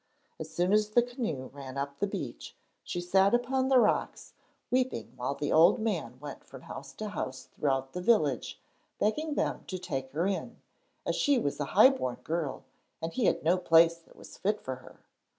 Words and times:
As 0.39 0.49
soon 0.49 0.73
as 0.73 0.89
the 0.89 1.03
canoe 1.03 1.51
ran 1.53 1.77
upon 1.77 1.97
the 1.99 2.07
beach 2.07 2.55
she 2.83 2.99
sat 2.99 3.35
upon 3.35 3.67
the 3.69 3.77
rocks 3.77 4.33
weeping 4.71 5.13
while 5.15 5.35
the 5.35 5.51
old 5.53 5.77
man 5.77 6.19
went 6.19 6.43
from 6.43 6.63
house 6.63 6.91
to 6.93 7.09
house 7.09 7.43
throughout 7.43 7.93
the 7.93 8.01
village, 8.01 8.59
begging 8.97 9.35
them 9.35 9.63
to 9.67 9.77
take 9.77 10.09
her 10.13 10.25
in, 10.25 10.59
as 11.05 11.15
she 11.15 11.37
was 11.37 11.59
a 11.59 11.65
high 11.77 11.91
born 11.91 12.17
girl 12.23 12.63
and 12.99 13.13
he 13.13 13.25
had 13.25 13.43
no 13.43 13.59
place 13.59 13.97
that 13.97 14.15
was 14.15 14.39
fit 14.39 14.59
for 14.59 14.77
her. 14.77 15.01